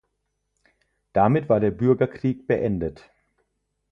Damit 1.13 1.47
war 1.47 1.59
der 1.59 1.69
Bürgerkrieg 1.69 2.47
beendet. 2.47 3.07